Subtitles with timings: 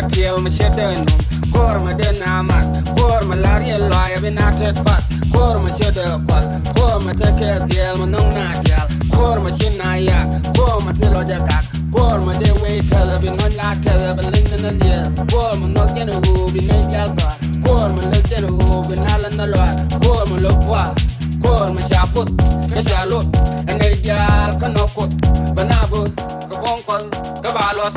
[0.00, 1.06] tiel ma chede num
[1.52, 2.64] kor ma den amat
[2.96, 6.44] kor ma lari loya binatet pat kor ma chede kwal
[6.76, 10.18] kor ma teke tiel ma nong na tiel kor ma chin na ya
[10.56, 14.48] kor ma tilo jagak kor ma de we tele bin non la tele bin ling
[14.64, 17.28] na lia kor ma no gen hu bin ne dial ba
[17.66, 19.64] kor ma le gen hu bin ala na lo
[20.02, 20.84] kor ma lo kwa
[21.44, 22.28] kor ma chaput
[22.72, 23.26] ka chalot
[23.70, 25.10] ene dial ka no kot
[25.56, 26.12] banabut
[26.48, 27.04] ka bonkol
[27.42, 27.96] ka balos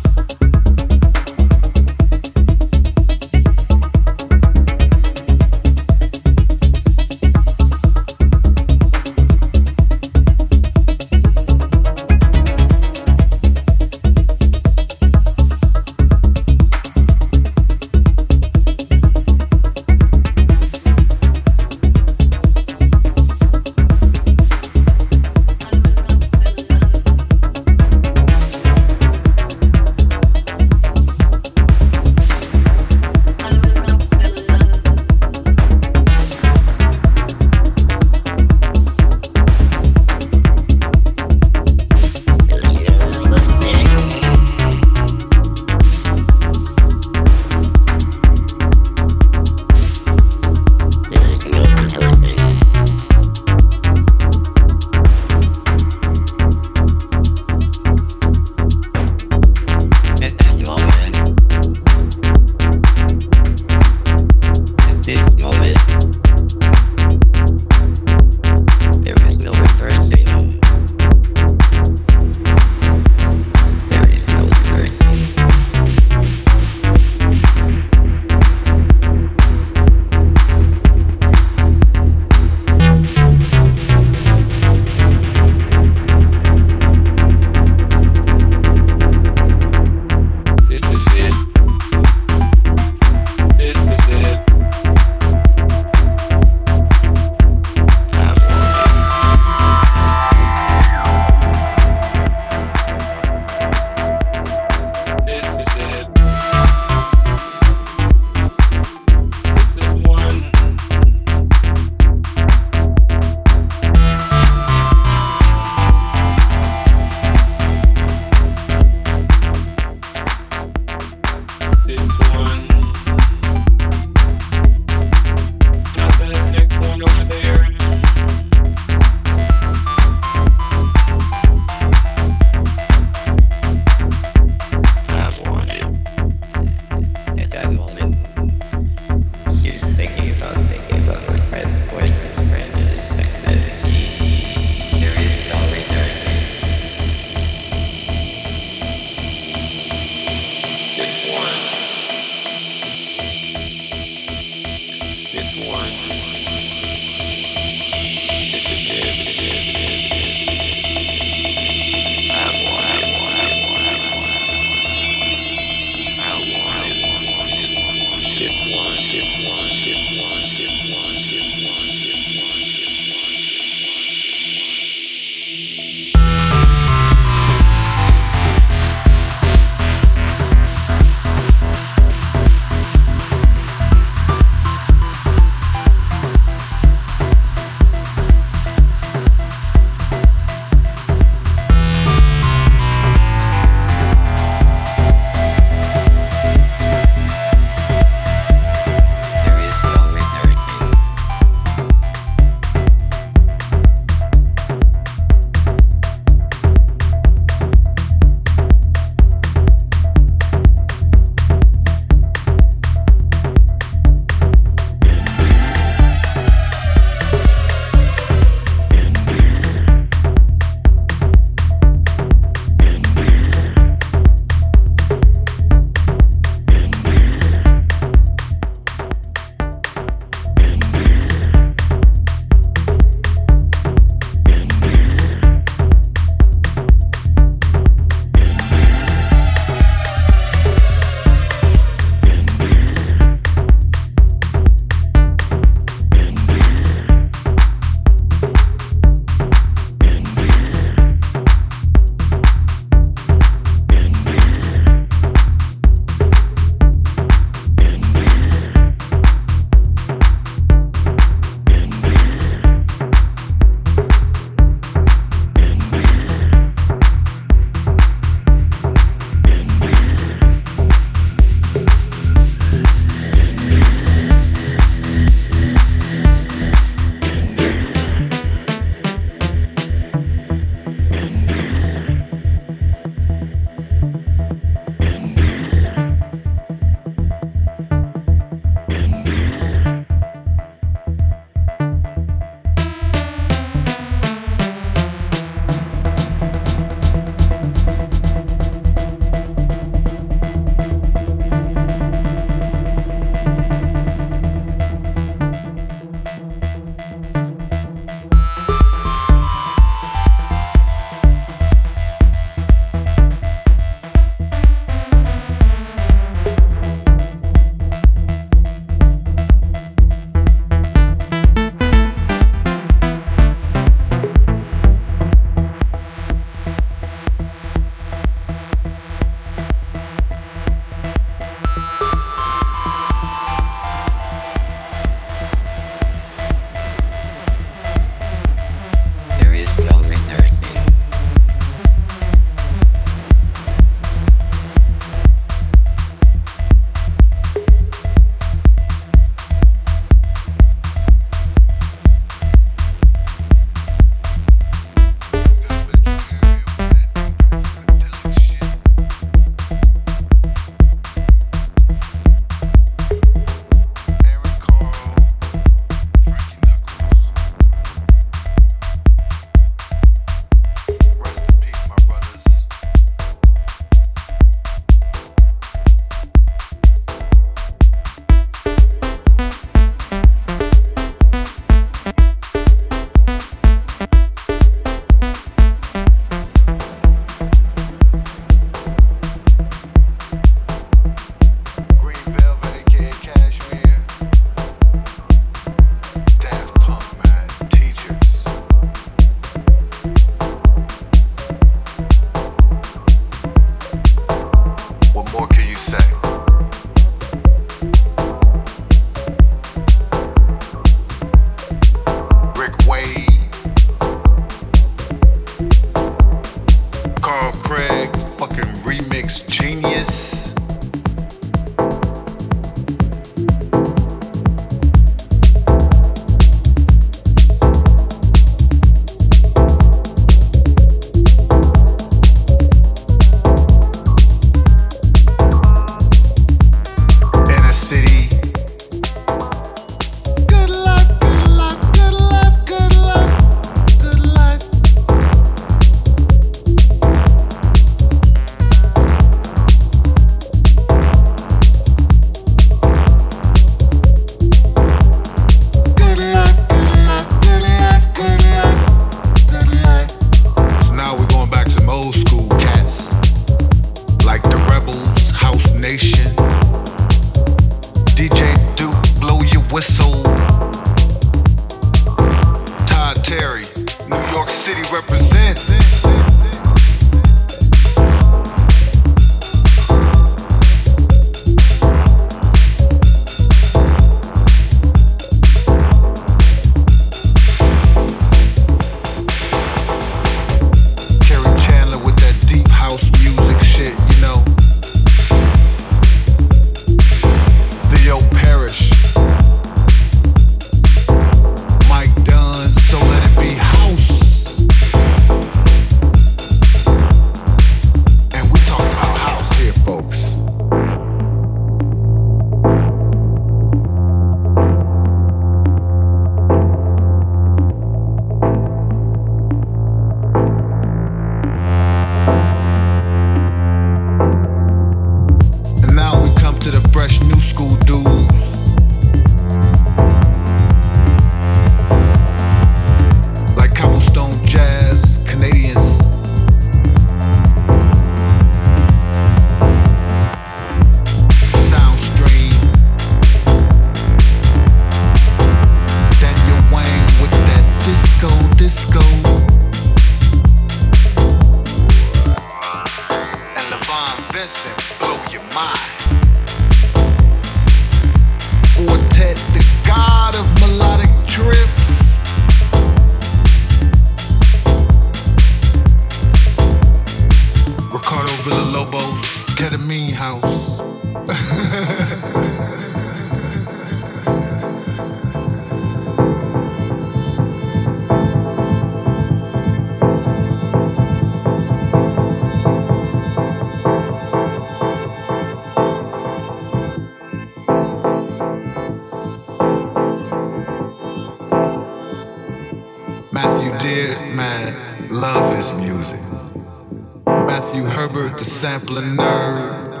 [598.40, 600.00] The sampler nerd.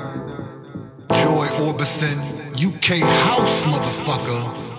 [1.10, 2.18] Joy Orbison,
[2.56, 4.69] UK house motherfucker.